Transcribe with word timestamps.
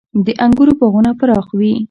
•د 0.25 0.27
انګورو 0.43 0.73
باغونه 0.79 1.11
پراخ 1.19 1.47
وي. 1.57 1.71